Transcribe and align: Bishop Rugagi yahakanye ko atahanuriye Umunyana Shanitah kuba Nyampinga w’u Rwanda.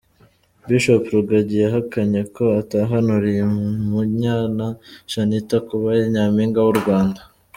Bishop 0.67 1.03
Rugagi 1.15 1.55
yahakanye 1.63 2.21
ko 2.35 2.43
atahanuriye 2.61 3.41
Umunyana 3.51 4.65
Shanitah 5.11 5.61
kuba 5.67 5.87
Nyampinga 6.13 6.59
w’u 6.67 6.77
Rwanda. 6.81 7.21